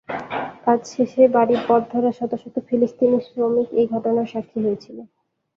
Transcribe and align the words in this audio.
কাজ 0.65 0.79
শেষে 0.93 1.23
বাড়ির 1.35 1.61
পথ 1.67 1.81
ধরা 1.93 2.11
শত 2.11 2.31
শত 2.41 2.55
ফিলিস্তিনি 2.67 3.17
শ্রমিক 3.27 3.67
এই 3.79 3.85
ঘটনার 3.93 4.27
সাক্ষী 4.33 4.59
হয়েছিল। 4.65 4.97